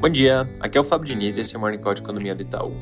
Bom 0.00 0.08
dia, 0.08 0.48
aqui 0.60 0.78
é 0.78 0.80
o 0.80 0.84
Fábio 0.84 1.08
Diniz 1.08 1.36
e 1.36 1.40
esse 1.40 1.56
é 1.56 1.58
o 1.58 1.60
Morning 1.60 1.78
Call 1.78 1.92
de 1.92 2.02
Economia 2.02 2.32
do 2.32 2.40
Itaú. 2.40 2.72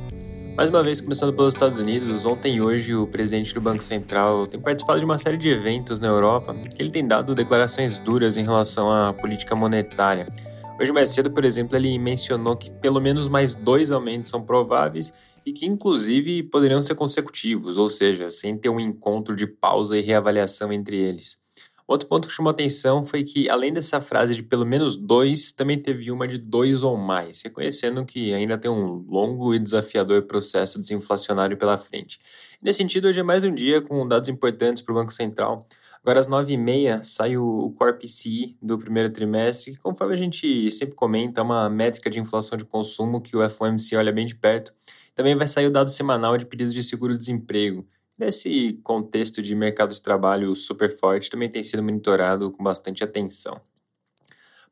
Mais 0.54 0.68
uma 0.68 0.82
vez, 0.82 1.00
começando 1.00 1.32
pelos 1.32 1.54
Estados 1.54 1.78
Unidos, 1.78 2.26
ontem 2.26 2.56
e 2.56 2.60
hoje 2.60 2.94
o 2.94 3.06
presidente 3.06 3.54
do 3.54 3.60
Banco 3.60 3.82
Central 3.82 4.46
tem 4.46 4.60
participado 4.60 4.98
de 4.98 5.06
uma 5.06 5.18
série 5.18 5.38
de 5.38 5.48
eventos 5.48 5.98
na 5.98 6.08
Europa 6.08 6.54
que 6.54 6.82
ele 6.82 6.90
tem 6.90 7.08
dado 7.08 7.34
declarações 7.34 7.98
duras 7.98 8.36
em 8.36 8.44
relação 8.44 8.92
à 8.92 9.14
política 9.14 9.56
monetária. 9.56 10.30
Hoje 10.78 10.92
mais 10.92 11.08
cedo, 11.08 11.30
por 11.30 11.46
exemplo, 11.46 11.74
ele 11.74 11.98
mencionou 11.98 12.54
que 12.54 12.70
pelo 12.70 13.00
menos 13.00 13.30
mais 13.30 13.54
dois 13.54 13.90
aumentos 13.90 14.30
são 14.30 14.42
prováveis 14.42 15.10
e 15.46 15.54
que 15.54 15.64
inclusive 15.64 16.42
poderiam 16.42 16.82
ser 16.82 16.96
consecutivos, 16.96 17.78
ou 17.78 17.88
seja, 17.88 18.30
sem 18.30 18.58
ter 18.58 18.68
um 18.68 18.78
encontro 18.78 19.34
de 19.34 19.46
pausa 19.46 19.96
e 19.96 20.02
reavaliação 20.02 20.70
entre 20.70 20.98
eles. 20.98 21.38
Outro 21.86 22.08
ponto 22.08 22.26
que 22.26 22.34
chamou 22.34 22.50
atenção 22.50 23.04
foi 23.04 23.22
que, 23.22 23.48
além 23.48 23.72
dessa 23.72 24.00
frase 24.00 24.34
de 24.34 24.42
pelo 24.42 24.66
menos 24.66 24.96
dois, 24.96 25.52
também 25.52 25.78
teve 25.78 26.10
uma 26.10 26.26
de 26.26 26.36
dois 26.36 26.82
ou 26.82 26.96
mais, 26.96 27.42
reconhecendo 27.42 28.04
que 28.04 28.34
ainda 28.34 28.58
tem 28.58 28.68
um 28.68 29.04
longo 29.08 29.54
e 29.54 29.58
desafiador 29.60 30.22
processo 30.22 30.80
desinflacionário 30.80 31.56
pela 31.56 31.78
frente. 31.78 32.18
Nesse 32.60 32.78
sentido, 32.78 33.06
hoje 33.06 33.20
é 33.20 33.22
mais 33.22 33.44
um 33.44 33.54
dia 33.54 33.80
com 33.80 34.06
dados 34.08 34.28
importantes 34.28 34.82
para 34.82 34.90
o 34.90 34.96
Banco 34.96 35.12
Central. 35.12 35.64
Agora, 36.02 36.18
às 36.18 36.26
9h30, 36.26 37.04
sai 37.04 37.36
o 37.36 37.72
Core 37.78 37.98
PCI 38.00 38.56
do 38.60 38.76
primeiro 38.76 39.08
trimestre, 39.10 39.72
que, 39.72 39.78
conforme 39.78 40.14
a 40.14 40.16
gente 40.16 40.68
sempre 40.72 40.96
comenta, 40.96 41.40
é 41.40 41.44
uma 41.44 41.70
métrica 41.70 42.10
de 42.10 42.18
inflação 42.18 42.58
de 42.58 42.64
consumo 42.64 43.20
que 43.20 43.36
o 43.36 43.48
FOMC 43.48 43.94
olha 43.94 44.10
bem 44.10 44.26
de 44.26 44.34
perto. 44.34 44.72
Também 45.14 45.36
vai 45.36 45.46
sair 45.46 45.66
o 45.66 45.70
dado 45.70 45.88
semanal 45.88 46.36
de 46.36 46.46
pedidos 46.46 46.74
de 46.74 46.82
seguro-desemprego, 46.82 47.86
Nesse 48.18 48.80
contexto 48.82 49.42
de 49.42 49.54
mercado 49.54 49.92
de 49.92 50.00
trabalho 50.00 50.54
super 50.54 50.90
forte, 50.90 51.28
também 51.28 51.50
tem 51.50 51.62
sido 51.62 51.82
monitorado 51.82 52.50
com 52.50 52.64
bastante 52.64 53.04
atenção. 53.04 53.60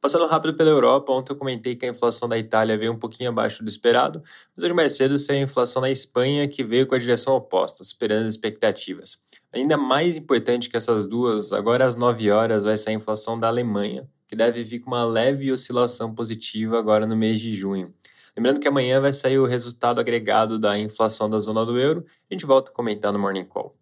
Passando 0.01 0.27
rápido 0.27 0.55
pela 0.55 0.69
Europa, 0.69 1.13
ontem 1.13 1.33
eu 1.33 1.37
comentei 1.37 1.75
que 1.75 1.87
a 1.87 1.89
inflação 1.89 2.29
da 2.29 2.39
Itália 2.39 2.77
veio 2.77 2.93
um 2.93 2.99
pouquinho 2.99 3.31
abaixo 3.31 3.63
do 3.63 3.69
esperado, 3.69 4.23
mas 4.55 4.63
hoje 4.65 4.75
mais 4.75 4.95
cedo 4.95 5.19
saiu 5.19 5.41
a 5.41 5.43
inflação 5.45 5.81
da 5.81 5.91
Espanha, 5.91 6.47
que 6.47 6.63
veio 6.63 6.87
com 6.87 6.95
a 6.95 6.99
direção 6.99 7.35
oposta, 7.35 7.83
superando 7.85 8.27
as 8.27 8.35
expectativas. 8.35 9.19
Ainda 9.51 9.77
mais 9.79 10.17
importante 10.17 10.69
que 10.69 10.77
essas 10.77 11.07
duas, 11.07 11.53
agora 11.53 11.87
às 11.87 11.97
9 11.97 12.31
horas 12.31 12.65
vai 12.65 12.77
sair 12.77 12.95
a 12.95 12.99
inflação 12.99 13.41
da 13.41 13.49
Alemanha, 13.49 14.07
que 14.29 14.37
deve 14.37 14.63
vir 14.63 14.81
com 14.81 14.91
uma 14.91 15.05
leve 15.05 15.51
oscilação 15.51 16.15
positiva 16.15 16.79
agora 16.79 17.07
no 17.07 17.17
mês 17.17 17.41
de 17.41 17.55
junho. 17.55 17.95
Lembrando 18.37 18.59
que 18.59 18.67
amanhã 18.67 19.01
vai 19.01 19.13
sair 19.13 19.39
o 19.39 19.47
resultado 19.47 20.01
agregado 20.01 20.59
da 20.59 20.77
inflação 20.77 21.31
da 21.31 21.39
zona 21.39 21.65
do 21.65 21.79
euro. 21.79 22.05
A 22.29 22.35
gente 22.35 22.45
volta 22.45 22.71
a 22.71 22.75
comentar 22.75 23.13
no 23.13 23.19
Morning 23.19 23.45
Call. 23.45 23.77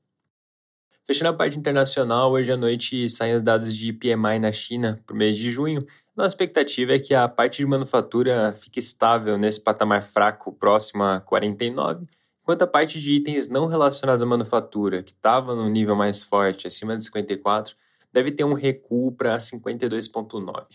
Fechando 1.04 1.30
a 1.30 1.32
parte 1.32 1.58
internacional, 1.58 2.30
hoje 2.30 2.52
à 2.52 2.56
noite 2.56 3.08
saem 3.08 3.34
os 3.34 3.42
dados 3.42 3.74
de 3.74 3.92
PMI 3.92 4.38
na 4.38 4.52
China 4.52 5.02
para 5.04 5.14
o 5.14 5.16
mês 5.16 5.36
de 5.36 5.50
junho. 5.50 5.84
Nossa 6.14 6.28
expectativa 6.28 6.92
é 6.92 6.98
que 6.98 7.14
a 7.14 7.26
parte 7.26 7.56
de 7.56 7.66
manufatura 7.66 8.52
fique 8.52 8.78
estável 8.78 9.38
nesse 9.38 9.60
patamar 9.60 10.02
fraco, 10.04 10.52
próximo 10.52 11.02
a 11.02 11.18
49, 11.18 12.06
enquanto 12.42 12.62
a 12.62 12.66
parte 12.66 13.00
de 13.00 13.14
itens 13.14 13.48
não 13.48 13.66
relacionados 13.66 14.22
à 14.22 14.26
manufatura, 14.26 15.02
que 15.02 15.12
estava 15.12 15.56
no 15.56 15.68
nível 15.68 15.96
mais 15.96 16.22
forte, 16.22 16.66
acima 16.66 16.96
de 16.96 17.04
54, 17.04 17.74
deve 18.12 18.30
ter 18.30 18.44
um 18.44 18.52
recuo 18.52 19.10
para 19.10 19.38
52,9. 19.38 20.66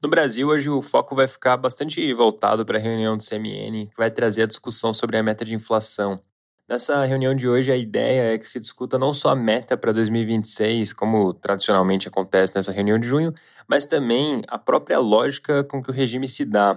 No 0.00 0.08
Brasil, 0.08 0.46
hoje 0.46 0.70
o 0.70 0.80
foco 0.80 1.16
vai 1.16 1.26
ficar 1.26 1.56
bastante 1.56 2.14
voltado 2.14 2.64
para 2.64 2.78
a 2.78 2.80
reunião 2.80 3.16
do 3.16 3.24
CMN, 3.24 3.86
que 3.88 3.96
vai 3.96 4.08
trazer 4.08 4.42
a 4.42 4.46
discussão 4.46 4.92
sobre 4.92 5.16
a 5.16 5.22
meta 5.24 5.44
de 5.44 5.56
inflação. 5.56 6.20
Nessa 6.68 7.04
reunião 7.04 7.34
de 7.34 7.48
hoje, 7.48 7.72
a 7.72 7.76
ideia 7.76 8.32
é 8.34 8.38
que 8.38 8.46
se 8.46 8.60
discuta 8.60 8.96
não 8.96 9.12
só 9.12 9.30
a 9.30 9.34
meta 9.34 9.76
para 9.76 9.90
2026, 9.90 10.92
como 10.92 11.34
tradicionalmente 11.34 12.06
acontece 12.06 12.52
nessa 12.54 12.70
reunião 12.70 12.96
de 12.96 13.08
junho, 13.08 13.34
mas 13.66 13.86
também 13.86 14.40
a 14.46 14.56
própria 14.56 15.00
lógica 15.00 15.64
com 15.64 15.82
que 15.82 15.90
o 15.90 15.92
regime 15.92 16.28
se 16.28 16.44
dá. 16.44 16.74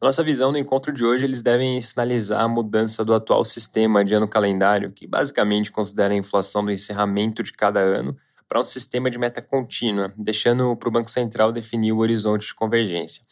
Na 0.00 0.06
nossa 0.06 0.22
visão, 0.22 0.52
no 0.52 0.58
encontro 0.58 0.92
de 0.92 1.04
hoje, 1.04 1.24
eles 1.24 1.42
devem 1.42 1.80
sinalizar 1.80 2.42
a 2.42 2.48
mudança 2.48 3.04
do 3.04 3.12
atual 3.12 3.44
sistema 3.44 4.04
de 4.04 4.14
ano 4.14 4.28
calendário, 4.28 4.92
que 4.92 5.08
basicamente 5.08 5.72
considera 5.72 6.14
a 6.14 6.16
inflação 6.16 6.64
do 6.64 6.70
encerramento 6.70 7.42
de 7.42 7.52
cada 7.52 7.80
ano, 7.80 8.16
para 8.50 8.58
um 8.58 8.64
sistema 8.64 9.08
de 9.08 9.16
meta 9.16 9.40
contínua, 9.40 10.12
deixando 10.16 10.74
para 10.74 10.88
o 10.88 10.92
Banco 10.92 11.08
Central 11.08 11.52
definir 11.52 11.92
o 11.92 11.98
horizonte 11.98 12.48
de 12.48 12.54
convergência. 12.54 13.22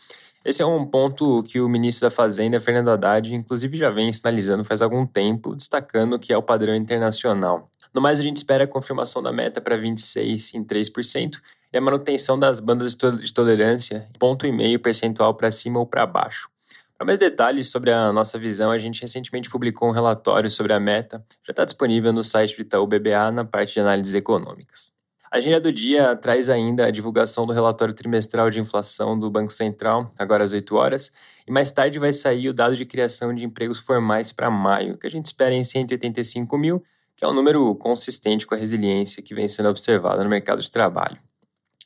Esse 0.44 0.62
é 0.62 0.64
um 0.64 0.86
ponto 0.86 1.42
que 1.42 1.60
o 1.60 1.68
ministro 1.68 2.08
da 2.08 2.14
Fazenda, 2.14 2.60
Fernando 2.60 2.90
Haddad, 2.90 3.34
inclusive 3.34 3.76
já 3.76 3.90
vem 3.90 4.12
sinalizando 4.12 4.62
faz 4.62 4.80
algum 4.80 5.04
tempo, 5.04 5.56
destacando 5.56 6.20
que 6.20 6.32
é 6.32 6.36
o 6.36 6.42
padrão 6.42 6.72
internacional. 6.72 7.68
No 7.92 8.00
mais, 8.00 8.20
a 8.20 8.22
gente 8.22 8.36
espera 8.36 8.62
a 8.62 8.66
confirmação 8.68 9.20
da 9.20 9.32
meta 9.32 9.60
para 9.60 9.76
26 9.76 10.54
em 10.54 10.62
3% 10.62 11.40
e 11.72 11.76
a 11.76 11.80
manutenção 11.80 12.38
das 12.38 12.60
bandas 12.60 12.94
de 12.94 13.34
tolerância, 13.34 14.08
ponto 14.20 14.46
e 14.46 14.52
meio 14.52 14.78
percentual 14.78 15.34
para 15.34 15.50
cima 15.50 15.80
ou 15.80 15.86
para 15.86 16.06
baixo. 16.06 16.48
Para 16.96 17.04
mais 17.04 17.18
detalhes 17.18 17.68
sobre 17.72 17.90
a 17.90 18.12
nossa 18.12 18.38
visão, 18.38 18.70
a 18.70 18.78
gente 18.78 19.02
recentemente 19.02 19.50
publicou 19.50 19.88
um 19.88 19.92
relatório 19.92 20.48
sobre 20.48 20.72
a 20.72 20.78
meta, 20.78 21.24
já 21.44 21.50
está 21.50 21.64
disponível 21.64 22.12
no 22.12 22.22
site 22.22 22.54
do 22.54 22.62
Itaú 22.62 22.86
BBA 22.86 23.32
na 23.32 23.44
parte 23.44 23.74
de 23.74 23.80
análises 23.80 24.14
econômicas. 24.14 24.96
A 25.30 25.36
agenda 25.36 25.60
do 25.60 25.70
dia 25.70 26.16
traz 26.16 26.48
ainda 26.48 26.86
a 26.86 26.90
divulgação 26.90 27.46
do 27.46 27.52
relatório 27.52 27.92
trimestral 27.92 28.48
de 28.48 28.58
inflação 28.58 29.18
do 29.18 29.30
Banco 29.30 29.52
Central, 29.52 30.10
agora 30.18 30.42
às 30.42 30.52
8 30.52 30.74
horas, 30.74 31.12
e 31.46 31.52
mais 31.52 31.70
tarde 31.70 31.98
vai 31.98 32.14
sair 32.14 32.48
o 32.48 32.54
dado 32.54 32.74
de 32.74 32.86
criação 32.86 33.34
de 33.34 33.44
empregos 33.44 33.78
formais 33.78 34.32
para 34.32 34.50
maio, 34.50 34.96
que 34.96 35.06
a 35.06 35.10
gente 35.10 35.26
espera 35.26 35.54
em 35.54 35.62
185 35.62 36.56
mil, 36.56 36.82
que 37.14 37.24
é 37.24 37.28
um 37.28 37.34
número 37.34 37.74
consistente 37.74 38.46
com 38.46 38.54
a 38.54 38.58
resiliência 38.58 39.22
que 39.22 39.34
vem 39.34 39.48
sendo 39.48 39.68
observada 39.68 40.24
no 40.24 40.30
mercado 40.30 40.62
de 40.62 40.70
trabalho. 40.70 41.18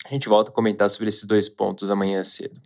A 0.04 0.08
gente 0.08 0.28
volta 0.28 0.52
a 0.52 0.54
comentar 0.54 0.88
sobre 0.88 1.08
esses 1.08 1.24
dois 1.24 1.48
pontos 1.48 1.90
amanhã 1.90 2.22
cedo. 2.22 2.60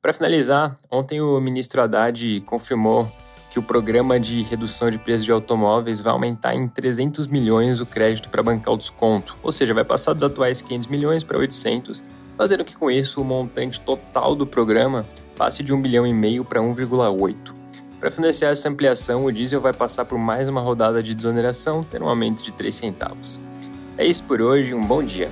Para 0.00 0.12
finalizar, 0.12 0.76
ontem 0.90 1.22
o 1.22 1.40
ministro 1.40 1.80
Haddad 1.80 2.40
confirmou 2.42 3.10
que 3.52 3.58
o 3.58 3.62
programa 3.62 4.18
de 4.18 4.40
redução 4.40 4.88
de 4.88 4.98
preços 4.98 5.26
de 5.26 5.30
automóveis 5.30 6.00
vai 6.00 6.10
aumentar 6.10 6.54
em 6.54 6.66
300 6.66 7.26
milhões 7.26 7.80
o 7.80 7.86
crédito 7.86 8.30
para 8.30 8.42
bancar 8.42 8.72
o 8.72 8.78
desconto, 8.78 9.36
ou 9.42 9.52
seja, 9.52 9.74
vai 9.74 9.84
passar 9.84 10.14
dos 10.14 10.22
atuais 10.22 10.62
500 10.62 10.88
milhões 10.88 11.22
para 11.22 11.38
800, 11.38 12.02
fazendo 12.34 12.64
que 12.64 12.74
com 12.74 12.90
isso 12.90 13.20
o 13.20 13.24
montante 13.24 13.78
total 13.78 14.34
do 14.34 14.46
programa 14.46 15.04
passe 15.36 15.62
de 15.62 15.70
1 15.70 15.82
bilhão 15.82 16.06
e 16.06 16.14
meio 16.14 16.46
para 16.46 16.60
1,8. 16.60 17.36
Para 18.00 18.10
financiar 18.10 18.52
essa 18.52 18.70
ampliação, 18.70 19.26
o 19.26 19.30
diesel 19.30 19.60
vai 19.60 19.74
passar 19.74 20.06
por 20.06 20.18
mais 20.18 20.48
uma 20.48 20.62
rodada 20.62 21.02
de 21.02 21.14
desoneração, 21.14 21.84
tendo 21.84 22.06
um 22.06 22.08
aumento 22.08 22.42
de 22.42 22.52
3 22.52 22.74
centavos. 22.74 23.38
É 23.98 24.06
isso 24.06 24.22
por 24.24 24.40
hoje, 24.40 24.72
um 24.72 24.82
bom 24.82 25.02
dia. 25.02 25.30